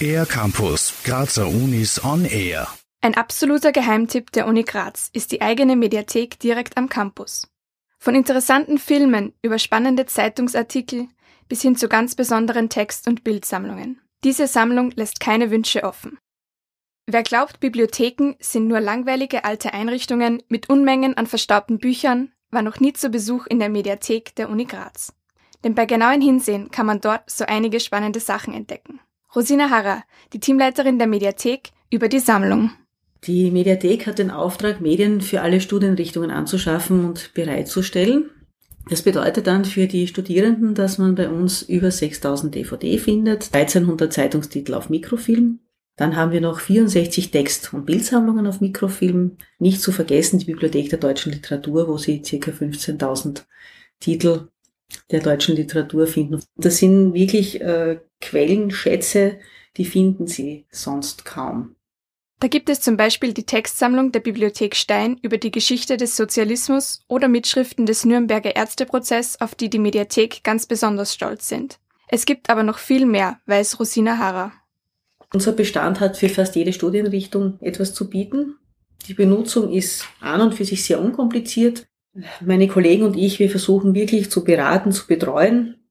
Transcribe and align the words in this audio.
Air 0.00 0.26
Campus, 0.26 0.92
Grazer 1.04 1.46
Unis 1.46 2.04
on 2.04 2.24
Air. 2.24 2.66
Ein 3.00 3.14
absoluter 3.14 3.72
Geheimtipp 3.72 4.32
der 4.32 4.46
Uni 4.46 4.64
Graz 4.64 5.10
ist 5.12 5.32
die 5.32 5.42
eigene 5.42 5.76
Mediathek 5.76 6.38
direkt 6.38 6.76
am 6.76 6.88
Campus. 6.88 7.48
Von 7.98 8.14
interessanten 8.14 8.78
Filmen 8.78 9.32
über 9.42 9.58
spannende 9.58 10.06
Zeitungsartikel 10.06 11.08
bis 11.48 11.62
hin 11.62 11.76
zu 11.76 11.88
ganz 11.88 12.14
besonderen 12.14 12.68
Text- 12.68 13.06
und 13.06 13.24
Bildsammlungen. 13.24 14.00
Diese 14.24 14.46
Sammlung 14.46 14.90
lässt 14.92 15.20
keine 15.20 15.50
Wünsche 15.50 15.84
offen. 15.84 16.18
Wer 17.06 17.22
glaubt, 17.22 17.60
Bibliotheken 17.60 18.34
sind 18.40 18.68
nur 18.68 18.80
langweilige 18.80 19.44
alte 19.44 19.72
Einrichtungen 19.72 20.42
mit 20.48 20.68
Unmengen 20.68 21.16
an 21.16 21.26
verstaubten 21.26 21.78
Büchern, 21.78 22.32
war 22.50 22.62
noch 22.62 22.80
nie 22.80 22.92
zu 22.92 23.10
Besuch 23.10 23.46
in 23.46 23.58
der 23.58 23.68
Mediathek 23.68 24.34
der 24.36 24.48
Uni 24.48 24.64
Graz. 24.64 25.12
Denn 25.64 25.74
bei 25.74 25.86
genauen 25.86 26.20
Hinsehen 26.20 26.70
kann 26.70 26.86
man 26.86 27.00
dort 27.00 27.30
so 27.30 27.44
einige 27.46 27.80
spannende 27.80 28.20
Sachen 28.20 28.54
entdecken. 28.54 29.00
Rosina 29.34 29.70
Harrer, 29.70 30.02
die 30.32 30.40
Teamleiterin 30.40 30.98
der 30.98 31.06
Mediathek, 31.06 31.70
über 31.90 32.08
die 32.08 32.18
Sammlung. 32.18 32.70
Die 33.24 33.50
Mediathek 33.50 34.06
hat 34.06 34.18
den 34.18 34.30
Auftrag, 34.30 34.80
Medien 34.80 35.20
für 35.20 35.42
alle 35.42 35.60
Studienrichtungen 35.60 36.30
anzuschaffen 36.30 37.04
und 37.04 37.32
bereitzustellen. 37.34 38.30
Das 38.90 39.02
bedeutet 39.02 39.46
dann 39.46 39.64
für 39.64 39.86
die 39.86 40.08
Studierenden, 40.08 40.74
dass 40.74 40.98
man 40.98 41.14
bei 41.14 41.28
uns 41.28 41.62
über 41.62 41.90
6000 41.90 42.54
DVD 42.54 42.98
findet, 42.98 43.50
1300 43.54 44.12
Zeitungstitel 44.12 44.74
auf 44.74 44.90
Mikrofilm. 44.90 45.60
Dann 45.96 46.16
haben 46.16 46.32
wir 46.32 46.40
noch 46.40 46.58
64 46.58 47.30
Text- 47.30 47.72
und 47.72 47.86
Bildsammlungen 47.86 48.46
auf 48.46 48.60
Mikrofilm. 48.60 49.36
Nicht 49.58 49.80
zu 49.80 49.92
vergessen 49.92 50.40
die 50.40 50.46
Bibliothek 50.46 50.90
der 50.90 50.98
deutschen 50.98 51.32
Literatur, 51.32 51.86
wo 51.86 51.98
Sie 51.98 52.22
ca. 52.22 52.50
15.000 52.50 53.44
Titel 54.00 54.48
der 55.10 55.20
deutschen 55.20 55.56
Literatur 55.56 56.06
finden. 56.06 56.40
Das 56.56 56.78
sind 56.78 57.14
wirklich 57.14 57.60
äh, 57.60 58.00
Quellenschätze, 58.20 59.38
die 59.76 59.84
finden 59.84 60.26
Sie 60.26 60.66
sonst 60.70 61.24
kaum. 61.24 61.76
Da 62.40 62.48
gibt 62.48 62.68
es 62.68 62.80
zum 62.80 62.96
Beispiel 62.96 63.32
die 63.32 63.46
Textsammlung 63.46 64.10
der 64.10 64.18
Bibliothek 64.18 64.74
Stein 64.74 65.16
über 65.22 65.38
die 65.38 65.52
Geschichte 65.52 65.96
des 65.96 66.16
Sozialismus 66.16 67.04
oder 67.06 67.28
Mitschriften 67.28 67.86
des 67.86 68.04
Nürnberger 68.04 68.56
Ärzteprozess, 68.56 69.40
auf 69.40 69.54
die 69.54 69.70
die 69.70 69.78
Mediathek 69.78 70.42
ganz 70.42 70.66
besonders 70.66 71.14
stolz 71.14 71.48
sind. 71.48 71.78
Es 72.08 72.26
gibt 72.26 72.50
aber 72.50 72.64
noch 72.64 72.78
viel 72.78 73.06
mehr, 73.06 73.38
weiß 73.46 73.78
Rosina 73.78 74.18
Harrer. 74.18 74.52
Unser 75.32 75.52
Bestand 75.52 76.00
hat 76.00 76.16
für 76.16 76.28
fast 76.28 76.56
jede 76.56 76.72
Studienrichtung 76.72 77.58
etwas 77.60 77.94
zu 77.94 78.10
bieten. 78.10 78.56
Die 79.06 79.14
Benutzung 79.14 79.72
ist 79.72 80.04
an 80.20 80.40
und 80.40 80.54
für 80.54 80.64
sich 80.64 80.84
sehr 80.84 81.00
unkompliziert. 81.00 81.86
Meine 82.40 82.68
Kollegen 82.68 83.04
und 83.04 83.16
ich, 83.16 83.38
wir 83.38 83.50
versuchen 83.50 83.94
wirklich 83.94 84.30
zu 84.30 84.44
beraten, 84.44 84.92
zu 84.92 85.06
betreuen, 85.06 85.82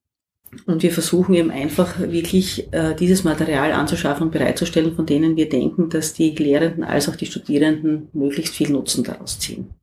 und 0.66 0.84
wir 0.84 0.92
versuchen 0.92 1.34
eben 1.34 1.50
einfach 1.50 2.00
wirklich 2.00 2.72
äh, 2.74 2.94
dieses 2.96 3.24
Material 3.24 3.72
anzuschaffen 3.72 4.24
und 4.28 4.32
bereitzustellen, 4.32 4.96
von 4.96 5.06
denen 5.06 5.36
wir 5.38 5.48
denken, 5.48 5.90
dass 5.90 6.14
die 6.14 6.32
Lehrenden 6.32 6.84
als 6.84 7.08
auch 7.08 7.16
die 7.16 7.26
Studierenden 7.26 8.10
möglichst 8.14 8.56
viel 8.56 8.70
Nutzen 8.70 9.04
daraus 9.04 9.40
ziehen. 9.40 9.74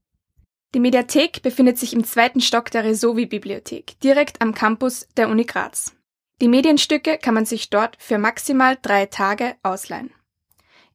Die 0.75 0.81
Mediathek 0.81 1.43
befindet 1.43 1.79
sich 1.79 1.95
im 1.95 2.05
zweiten 2.05 2.43
Stock 2.43 2.71
der 2.71 2.85
Resovi-Bibliothek, 2.85 3.99
direkt 4.01 4.43
am 4.43 4.55
Campus 4.55 5.09
der 5.17 5.31
Uni 5.31 5.45
Graz. 5.45 5.95
Die 6.43 6.49
Medienstücke 6.49 7.19
kann 7.21 7.35
man 7.35 7.47
sich 7.47 7.71
dort 7.71 7.97
für 7.99 8.19
maximal 8.19 8.77
drei 8.81 9.07
Tage 9.07 9.55
ausleihen. 9.63 10.11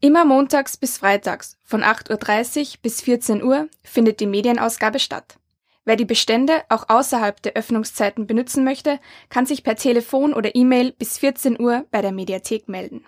Immer 0.03 0.25
montags 0.25 0.75
bis 0.75 0.97
freitags 0.97 1.57
von 1.63 1.81
8.30 1.81 2.59
Uhr 2.59 2.79
bis 2.81 2.99
14 2.99 3.41
Uhr 3.41 3.69
findet 3.83 4.19
die 4.19 4.25
Medienausgabe 4.25 4.99
statt. 4.99 5.37
Wer 5.85 5.95
die 5.95 6.03
Bestände 6.03 6.61
auch 6.67 6.89
außerhalb 6.89 7.41
der 7.41 7.53
Öffnungszeiten 7.53 8.27
benutzen 8.27 8.65
möchte, 8.65 8.99
kann 9.29 9.45
sich 9.45 9.63
per 9.63 9.77
Telefon 9.77 10.33
oder 10.33 10.55
E-Mail 10.55 10.91
bis 10.91 11.19
14 11.19 11.57
Uhr 11.57 11.85
bei 11.89 12.01
der 12.01 12.11
Mediathek 12.11 12.67
melden. 12.67 13.05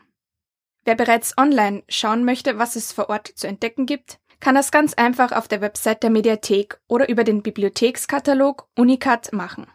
Wer 0.85 0.95
bereits 0.95 1.37
online 1.37 1.83
schauen 1.89 2.23
möchte, 2.23 2.59
was 2.59 2.77
es 2.77 2.93
vor 2.93 3.09
Ort 3.09 3.27
zu 3.27 3.45
entdecken 3.45 3.87
gibt, 3.87 4.19
kann 4.39 4.55
das 4.55 4.71
ganz 4.71 4.93
einfach 4.93 5.33
auf 5.33 5.49
der 5.49 5.59
Website 5.59 6.01
der 6.01 6.11
Mediathek 6.11 6.79
oder 6.87 7.09
über 7.09 7.25
den 7.25 7.43
Bibliothekskatalog 7.43 8.69
Unicat 8.77 9.33
machen. 9.33 9.67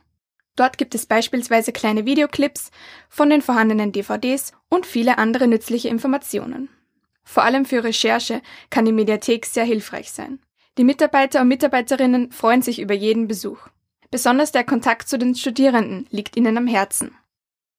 Dort 0.57 0.79
gibt 0.79 0.95
es 0.95 1.05
beispielsweise 1.05 1.73
kleine 1.73 2.07
Videoclips 2.07 2.71
von 3.11 3.29
den 3.29 3.43
vorhandenen 3.43 3.93
DVDs 3.93 4.55
und 4.71 4.87
viele 4.87 5.19
andere 5.19 5.49
nützliche 5.49 5.91
Informationen. 5.91 6.71
Vor 7.31 7.45
allem 7.45 7.65
für 7.65 7.85
Recherche 7.85 8.43
kann 8.71 8.87
die 8.87 8.93
Mediathek 8.93 9.47
sehr 9.47 9.63
hilfreich 9.63 10.11
sein. 10.11 10.41
Die 10.79 10.83
Mitarbeiter 10.83 11.41
und 11.43 11.47
Mitarbeiterinnen 11.47 12.33
freuen 12.33 12.61
sich 12.61 12.81
über 12.81 12.93
jeden 12.93 13.29
Besuch. 13.29 13.69
Besonders 14.11 14.51
der 14.51 14.65
Kontakt 14.65 15.09
zu 15.09 15.17
den 15.17 15.37
Studierenden 15.37 16.09
liegt 16.11 16.37
ihnen 16.37 16.59
am 16.59 16.67
Herzen. 16.67 17.13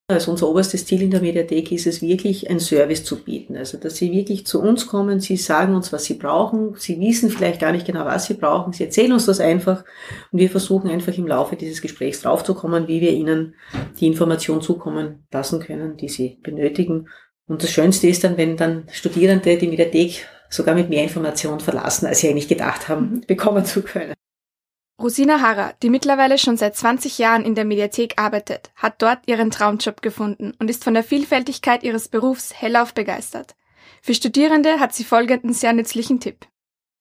Also 0.08 0.32
unser 0.32 0.48
oberstes 0.48 0.86
Ziel 0.86 1.02
in 1.02 1.12
der 1.12 1.20
Mediathek 1.20 1.70
ist 1.74 1.86
es 1.86 2.02
wirklich, 2.02 2.50
ein 2.50 2.62
Service 2.62 3.04
zu 3.04 3.22
bieten. 3.22 3.58
Also, 3.58 3.78
dass 3.78 3.98
Sie 3.98 4.14
wirklich 4.14 4.46
zu 4.46 4.62
uns 4.62 4.88
kommen, 4.88 5.20
Sie 5.20 5.36
sagen 5.36 5.76
uns, 5.76 5.92
was 5.92 6.06
Sie 6.06 6.14
brauchen. 6.14 6.76
Sie 6.78 6.98
wissen 7.02 7.30
vielleicht 7.30 7.60
gar 7.60 7.74
nicht 7.74 7.86
genau, 7.86 8.06
was 8.06 8.28
Sie 8.28 8.36
brauchen. 8.36 8.72
Sie 8.72 8.86
erzählen 8.86 9.12
uns 9.12 9.26
das 9.26 9.42
einfach. 9.42 9.84
Und 10.32 10.40
wir 10.40 10.50
versuchen 10.50 10.90
einfach 10.90 11.18
im 11.18 11.28
Laufe 11.28 11.58
dieses 11.58 11.82
Gesprächs 11.82 12.22
draufzukommen, 12.22 12.88
wie 12.88 13.02
wir 13.02 13.12
Ihnen 13.12 13.56
die 14.00 14.08
Information 14.08 14.62
zukommen 14.62 15.28
lassen 15.30 15.60
können, 15.60 15.98
die 15.98 16.08
Sie 16.08 16.40
benötigen. 16.42 17.08
Und 17.48 17.64
das 17.64 17.72
Schönste 17.72 18.08
ist 18.08 18.24
dann, 18.24 18.38
wenn 18.38 18.58
dann 18.58 18.88
Studierende 18.92 19.58
die 19.58 19.68
Mediathek 19.68 20.26
sogar 20.50 20.76
mit 20.76 20.90
mehr 20.90 21.04
Informationen 21.04 21.60
verlassen, 21.60 22.06
als 22.06 22.20
sie 22.20 22.30
eigentlich 22.30 22.48
gedacht 22.48 22.88
haben, 22.88 23.12
mhm. 23.12 23.22
bekommen 23.22 23.66
zu 23.66 23.82
können. 23.82 24.14
Rosina 25.02 25.42
Harrer, 25.42 25.74
die 25.82 25.90
mittlerweile 25.90 26.38
schon 26.38 26.58
seit 26.58 26.76
20 26.76 27.18
Jahren 27.18 27.44
in 27.44 27.56
der 27.56 27.66
Mediathek 27.66 28.22
arbeitet, 28.22 28.72
hat 28.76 29.02
dort 29.02 29.28
ihren 29.28 29.50
Traumjob 29.50 30.02
gefunden 30.04 30.54
und 30.60 30.70
ist 30.70 30.84
von 30.84 30.94
der 30.94 31.04
Vielfältigkeit 31.04 31.84
ihres 31.84 32.08
Berufs 32.08 32.62
hellauf 32.62 32.94
begeistert. 32.94 33.56
Für 34.04 34.14
Studierende 34.14 34.80
hat 34.80 34.94
sie 34.94 35.04
folgenden 35.04 35.54
sehr 35.54 35.74
nützlichen 35.74 36.20
Tipp. 36.20 36.46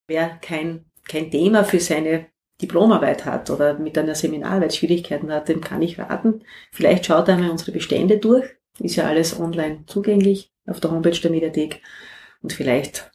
Wer 0.06 0.38
kein, 0.40 0.86
kein 1.08 1.30
Thema 1.30 1.64
für 1.64 1.80
seine 1.80 2.26
Diplomarbeit 2.62 3.24
hat 3.24 3.50
oder 3.50 3.78
mit 3.78 3.96
einer 3.98 4.14
Seminararbeit 4.14 4.74
Schwierigkeiten 4.74 5.32
hat, 5.32 5.48
dem 5.48 5.60
kann 5.60 5.82
ich 5.82 5.98
raten. 5.98 6.42
Vielleicht 6.72 7.06
schaut 7.06 7.28
einmal 7.28 7.50
unsere 7.50 7.72
Bestände 7.72 8.18
durch. 8.18 8.44
Ist 8.80 8.96
ja 8.96 9.06
alles 9.06 9.38
online 9.38 9.84
zugänglich 9.86 10.50
auf 10.66 10.80
der 10.80 10.90
Homepage 10.90 11.20
der 11.20 11.30
Mediathek. 11.30 11.82
Und 12.42 12.52
vielleicht 12.52 13.10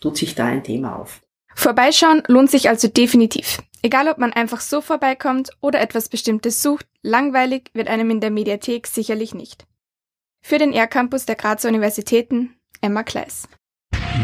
tut 0.00 0.16
sich 0.16 0.34
da 0.34 0.46
ein 0.46 0.64
Thema 0.64 0.96
auf. 0.96 1.20
Vorbeischauen 1.54 2.22
lohnt 2.28 2.50
sich 2.50 2.68
also 2.68 2.88
definitiv. 2.88 3.62
Egal 3.82 4.08
ob 4.08 4.18
man 4.18 4.32
einfach 4.32 4.60
so 4.60 4.80
vorbeikommt 4.80 5.50
oder 5.60 5.80
etwas 5.80 6.08
Bestimmtes 6.08 6.62
sucht, 6.62 6.86
langweilig 7.02 7.70
wird 7.72 7.88
einem 7.88 8.10
in 8.10 8.20
der 8.20 8.30
Mediathek 8.30 8.86
sicherlich 8.86 9.34
nicht. 9.34 9.66
Für 10.42 10.58
den 10.58 10.72
R-Campus 10.72 11.26
der 11.26 11.36
Grazer 11.36 11.68
Universitäten, 11.68 12.54
Emma 12.80 13.02
Kleiss. 13.02 13.46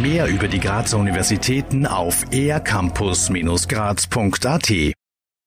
Mehr 0.01 0.29
über 0.29 0.49
die 0.49 0.61
Grazer 0.61 0.97
Universitäten 0.99 1.87
auf 1.87 2.25
ercampus-graz.at 2.33 4.95